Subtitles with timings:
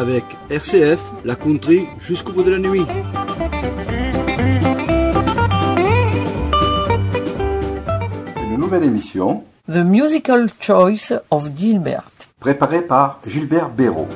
[0.00, 2.86] avec RCF, la country jusqu'au bout de la nuit.
[8.42, 9.44] Une nouvelle émission.
[9.68, 12.10] The Musical Choice of Gilbert.
[12.38, 14.08] Préparée par Gilbert Béraud.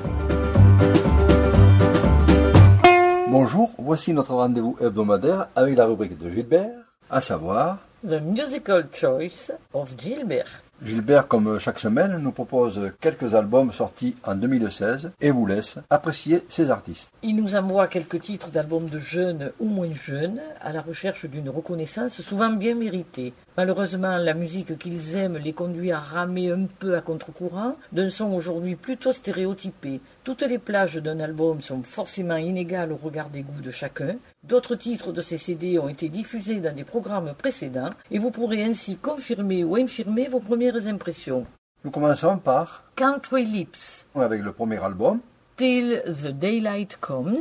[3.28, 6.70] Bonjour, voici notre rendez-vous hebdomadaire avec la rubrique de Gilbert,
[7.10, 10.63] à savoir The Musical Choice of Gilbert.
[10.82, 16.44] Gilbert, comme chaque semaine, nous propose quelques albums sortis en 2016 et vous laisse apprécier
[16.48, 17.10] ces artistes.
[17.22, 21.48] Il nous envoie quelques titres d'albums de jeunes ou moins jeunes à la recherche d'une
[21.48, 23.32] reconnaissance souvent bien méritée.
[23.56, 28.32] Malheureusement, la musique qu'ils aiment les conduit à ramer un peu à contre-courant d'un son
[28.32, 30.00] aujourd'hui plutôt stéréotypé.
[30.24, 34.16] Toutes les plages d'un album sont forcément inégales au regard des goûts de chacun.
[34.48, 38.62] D'autres titres de ces CD ont été diffusés dans des programmes précédents et vous pourrez
[38.62, 41.46] ainsi confirmer ou infirmer vos premières impressions.
[41.82, 45.20] Nous commençons par Country Lips avec le premier album
[45.56, 47.40] Till the Daylight Comes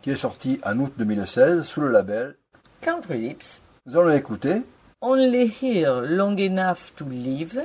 [0.00, 2.36] qui est sorti en août 2016 sous le label
[2.80, 3.60] Country Lips.
[3.84, 4.62] Nous allons l'écouter.
[5.02, 7.60] Only Here Long Enough to Live.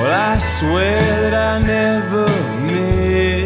[0.00, 2.26] Well, I swear that I never
[2.66, 3.43] miss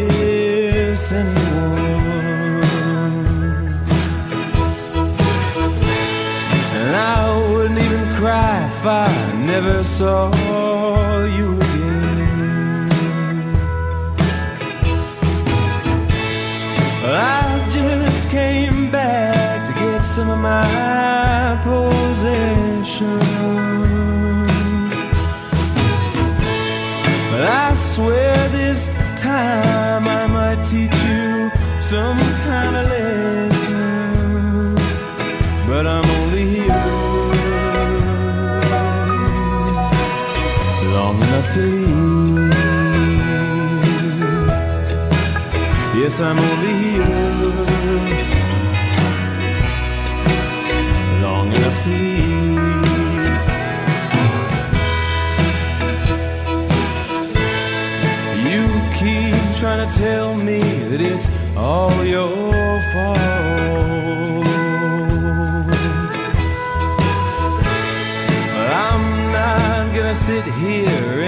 [9.89, 10.58] never
[46.21, 47.05] I'm only here
[51.21, 52.59] long enough to leave.
[58.51, 58.63] You
[58.99, 60.59] keep trying to tell me
[60.89, 63.19] that it's all your fault.
[68.83, 71.18] I'm not gonna sit here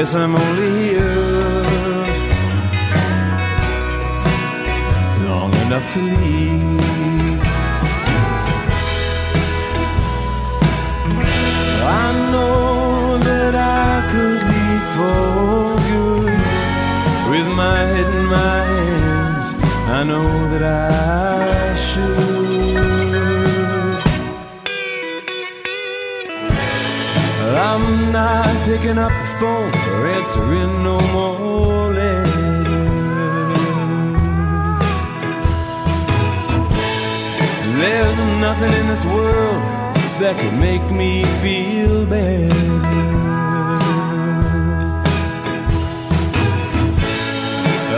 [0.00, 1.14] Yes, I'm only here
[5.28, 7.40] long enough to leave.
[11.84, 15.20] I know that I could leave for
[15.90, 16.40] good
[17.30, 19.48] with my head in my hands.
[19.98, 21.09] I know that I
[28.80, 32.30] picking up the phone or answering no more letters.
[37.78, 39.62] There's nothing in this world
[40.20, 42.54] that could make me feel better.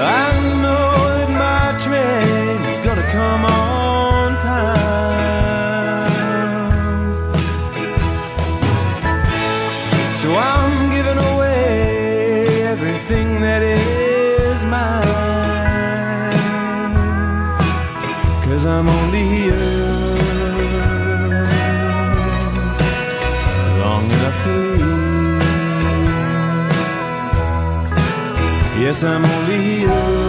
[0.05, 0.33] I
[0.63, 3.62] know that my train's gonna come on
[18.85, 19.55] I'm only here
[23.79, 25.43] long enough to leave.
[28.83, 30.22] Yes, I'm only here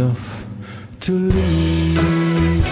[0.00, 0.46] enough
[1.00, 2.64] to leave.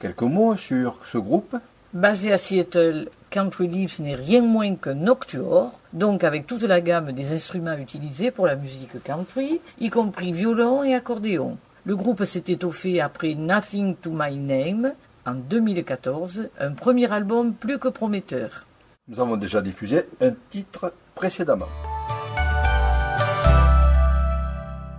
[0.00, 1.56] Quelques mots sur ce groupe
[1.92, 7.12] Basé à Seattle, Country Lips n'est rien moins qu'un noctuor, donc avec toute la gamme
[7.12, 11.56] des instruments utilisés pour la musique country, y compris violon et accordéon.
[11.86, 14.94] Le groupe s'est étoffé après Nothing to My Name
[15.26, 18.64] en 2014, un premier album plus que prometteur.
[19.06, 21.68] Nous avons déjà diffusé un titre précédemment.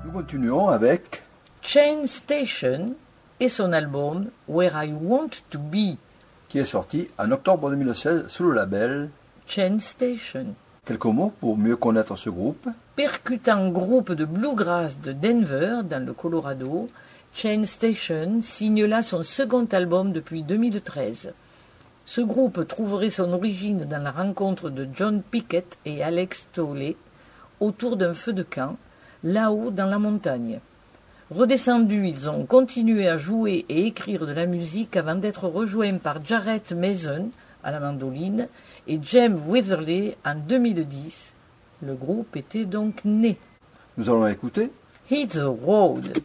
[0.06, 1.24] Nous continuons avec
[1.64, 2.94] Chain Station
[3.40, 5.98] et son album Where I Want to Be,
[6.50, 9.10] qui est sorti en octobre 2016 sous le label
[9.48, 10.54] Chain Station.
[10.86, 12.70] Quelques mots pour mieux connaître ce groupe.
[12.96, 16.88] Percutant groupe de bluegrass de Denver, dans le Colorado,
[17.34, 21.34] Chain Station signe là son second album depuis 2013.
[22.06, 26.96] Ce groupe trouverait son origine dans la rencontre de John Pickett et Alex Tolley
[27.60, 28.78] autour d'un feu de camp,
[29.24, 30.60] là-haut dans la montagne.
[31.32, 36.24] Redescendus, ils ont continué à jouer et écrire de la musique avant d'être rejoints par
[36.24, 37.32] Jarrett Mason
[37.64, 38.48] à la mandoline
[38.88, 41.34] et Jem Witherley en 2010.
[41.82, 43.38] Le groupe était donc né.
[43.98, 44.72] Nous allons écouter
[45.10, 46.18] Hit the Road.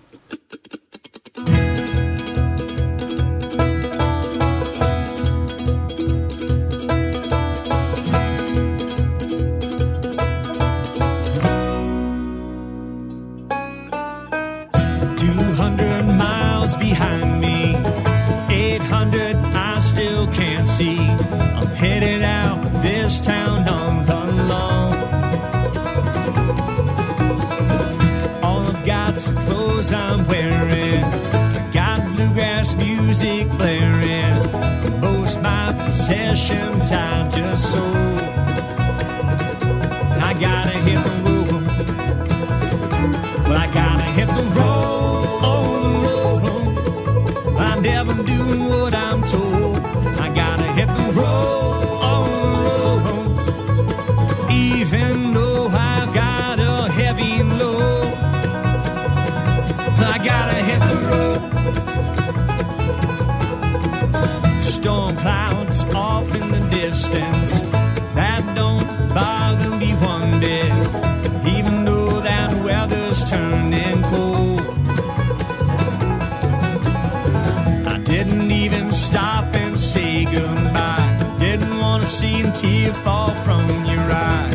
[82.61, 84.55] Tear fall from your eye.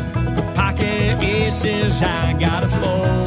[0.53, 3.24] Pocket aces, I gotta fold.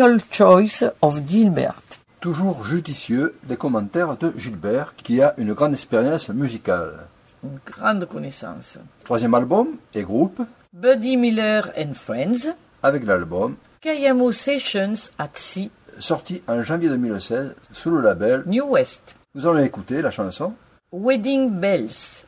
[0.00, 1.82] Musical Choice of Gilbert.
[2.22, 7.06] Toujours judicieux les commentaires de Gilbert, qui a une grande expérience musicale.
[7.44, 8.78] Une grande connaissance.
[9.04, 10.40] Troisième album et groupe,
[10.72, 12.54] Buddy Miller and Friends.
[12.82, 18.44] avec l'album, Kayamo Sessions at Sea, sorti en janvier 2016 sous le label.
[18.46, 19.16] New West.
[19.34, 20.54] Nous allons écouter la chanson
[20.92, 22.24] Wedding Bells.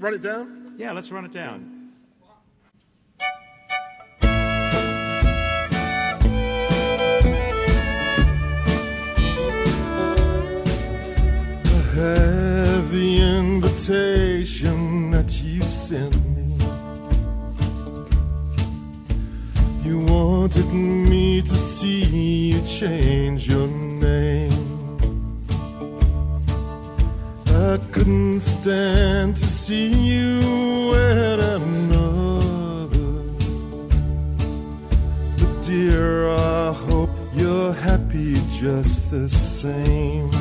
[0.00, 0.46] Run it down?
[0.78, 1.71] Yeah, let's run it down.
[12.02, 16.48] Have the invitation that you sent me.
[19.84, 24.50] You wanted me to see you change your name.
[27.46, 33.12] I couldn't stand to see you wed another.
[35.38, 40.31] But dear, I hope you're happy just the same.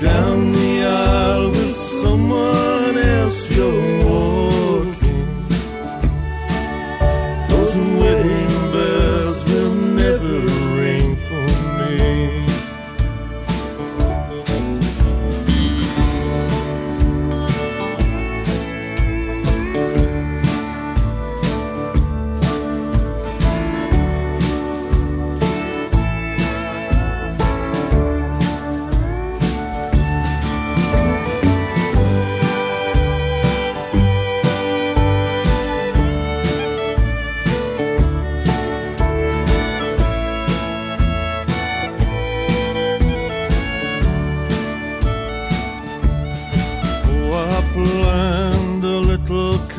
[0.00, 3.69] Down the aisle with someone else you're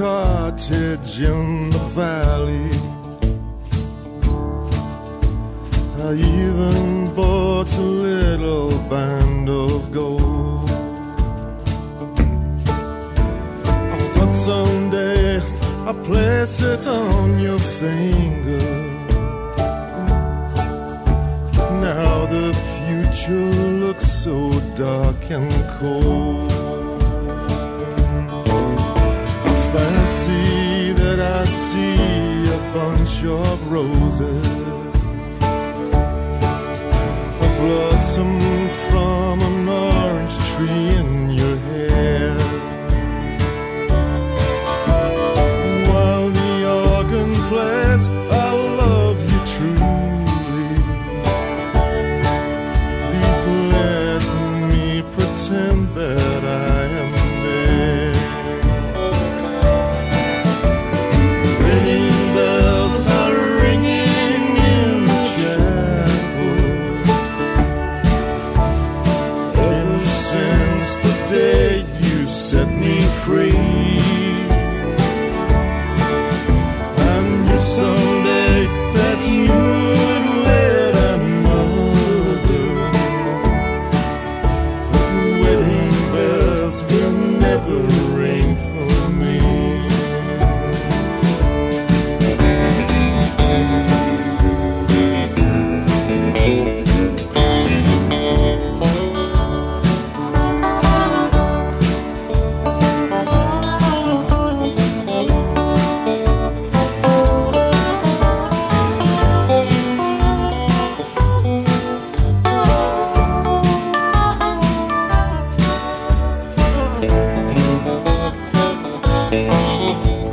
[0.02, 2.72] cottage in the valley.
[6.08, 10.72] I even bought a little band of gold.
[13.96, 15.40] I thought someday
[15.88, 18.68] I'd place it on your finger.
[21.88, 23.52] Now the future
[23.84, 24.36] looks so
[24.76, 26.51] dark and cold.
[32.74, 34.48] Bunch of roses,
[37.42, 38.51] a blossom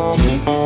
[0.09, 0.58] Wedding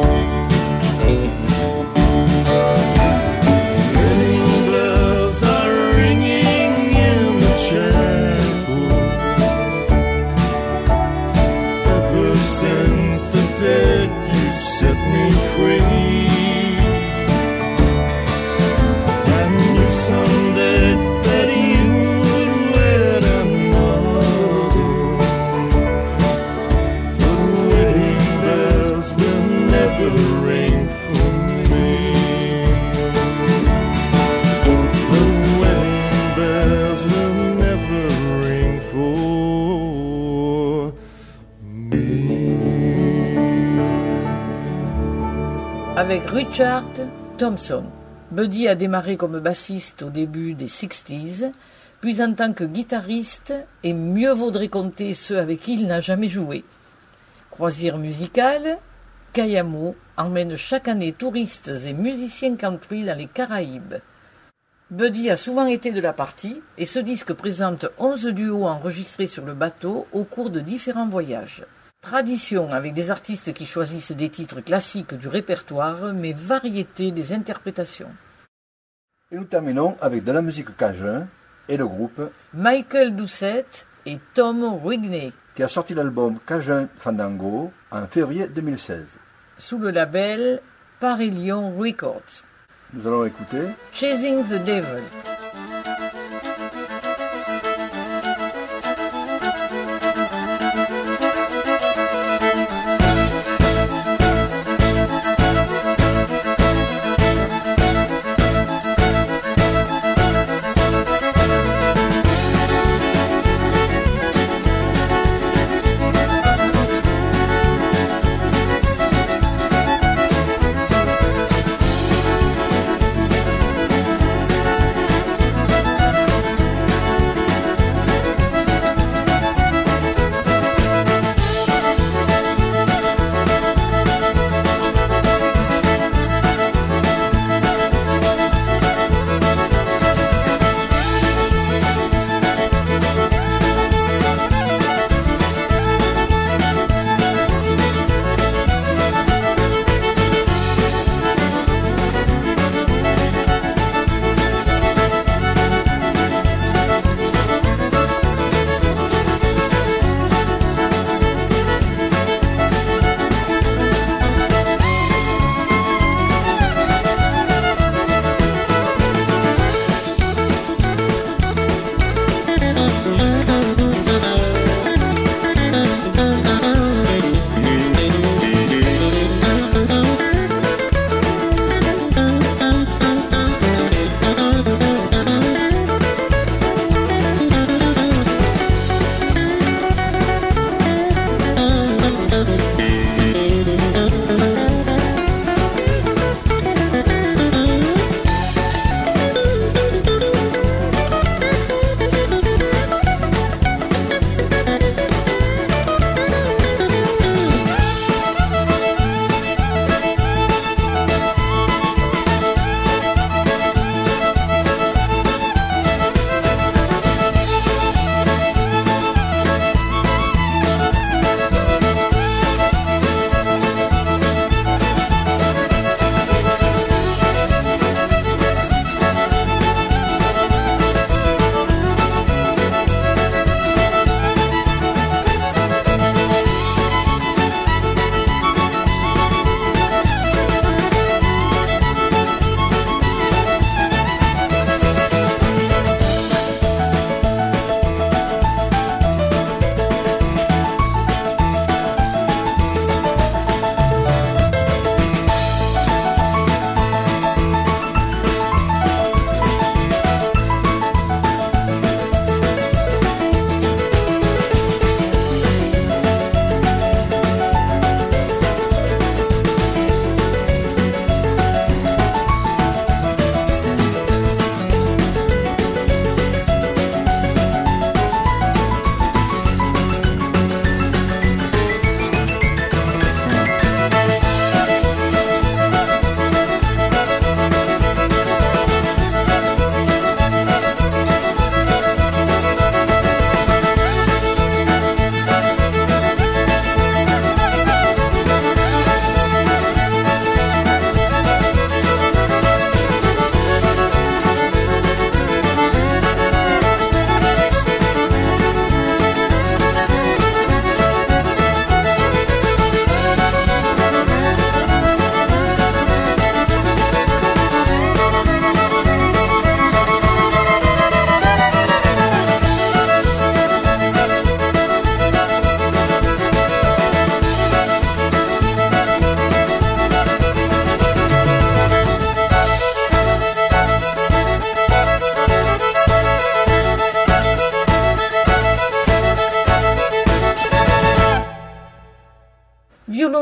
[45.95, 46.87] Avec Richard
[47.37, 47.85] Thompson.
[48.31, 51.53] Buddy a démarré comme bassiste au début des 60s,
[52.01, 56.29] puis en tant que guitariste, et mieux vaudrait compter ceux avec qui il n'a jamais
[56.29, 56.65] joué.
[57.51, 58.79] Croisière musicale,
[59.35, 63.97] Kayamo emmène chaque année touristes et musiciens country dans les Caraïbes.
[64.91, 69.45] Buddy a souvent été de la partie et ce disque présente 11 duos enregistrés sur
[69.45, 71.67] le bateau au cours de différents voyages.
[72.03, 78.11] Tradition avec des artistes qui choisissent des titres classiques du répertoire mais variété des interprétations.
[79.31, 81.29] Et nous terminons avec de la musique cajun
[81.69, 82.21] et le groupe
[82.53, 89.19] Michael Doucette et Tom Rigney qui a sorti l'album Cajun Fandango en février 2016.
[89.59, 90.61] sous le label
[90.99, 92.43] Parillion Records.
[92.93, 95.32] Nous allons écouter Chasing the Devil.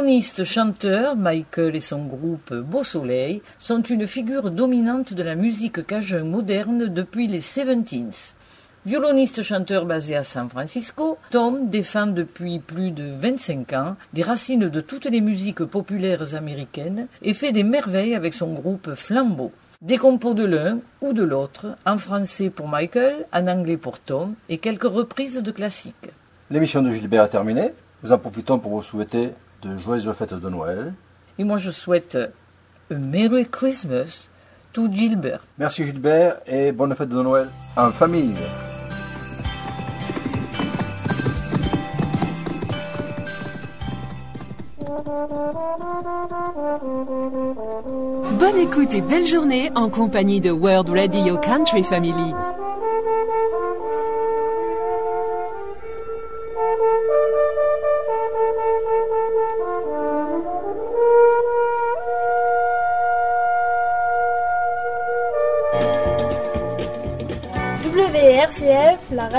[0.01, 6.25] Violoniste-chanteur, Michael et son groupe Beau Soleil sont une figure dominante de la musique cajun
[6.25, 8.33] moderne depuis les 70s.
[8.87, 14.81] Violoniste-chanteur basé à San Francisco, Tom défend depuis plus de 25 ans les racines de
[14.81, 19.53] toutes les musiques populaires américaines et fait des merveilles avec son groupe Flambeau.
[19.83, 24.33] Des compos de l'un ou de l'autre, en français pour Michael, en anglais pour Tom,
[24.49, 26.11] et quelques reprises de classiques.
[26.49, 27.73] L'émission de Gilbert est terminée.
[28.03, 30.95] Nous en profitons pour vous souhaiter de joyeuses fêtes de Noël.
[31.39, 32.19] Et moi je souhaite
[32.91, 34.29] un Merry Christmas
[34.73, 35.41] to Gilbert.
[35.59, 38.35] Merci Gilbert et bonne fête de Noël en famille.
[48.39, 52.33] Bonne écoute et belle journée en compagnie de World Radio Country Family.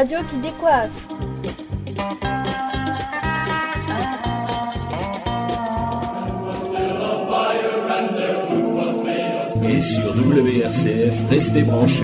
[0.01, 1.07] Radio qui décoiffe.
[9.63, 12.03] Et sur WRCF, restez branchés.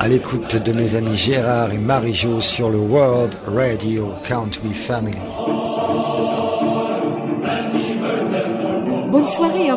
[0.00, 5.61] À l'écoute de mes amis Gérard et Marie-Jo sur le World Radio Country Family.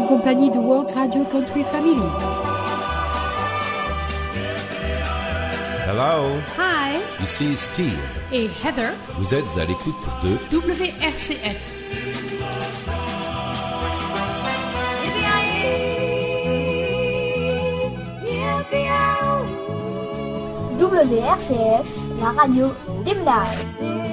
[0.05, 2.01] En compagnie de World Radio Country Family.
[5.87, 7.97] Hello, Hi, ici Steve.
[8.31, 11.73] et Heather, Vous êtes à l'écoute de WRCF.
[20.79, 21.85] WRCF,
[22.21, 22.67] la radio
[23.05, 24.04] des.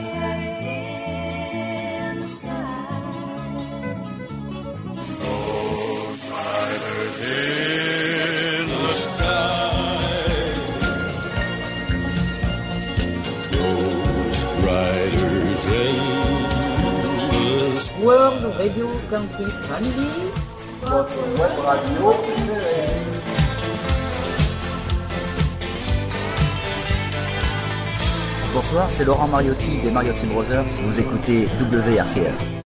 [18.03, 20.33] World Radio Country Family.
[28.53, 30.65] Bonsoir, c'est Laurent Mariotti des Mariotti Brothers.
[30.85, 32.62] Vous écoutez WRCF.